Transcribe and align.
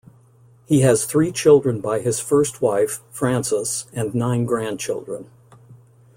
He 0.65 0.79
has 0.79 1.05
three 1.05 1.31
children 1.31 1.79
by 1.79 1.99
his 1.99 2.19
first 2.19 2.59
wife 2.59 3.01
Frances 3.11 3.85
and 3.93 4.15
nine 4.15 4.45
grandchildren. 4.45 5.29